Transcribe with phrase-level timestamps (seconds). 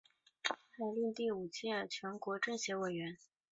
[0.41, 3.19] 他还任第五届全国政协委员。